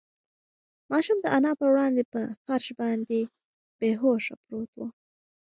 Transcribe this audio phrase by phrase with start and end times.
[0.91, 3.19] ماشوم د انا په وړاندې په فرش باندې
[3.79, 4.81] بې هوښه پروت و.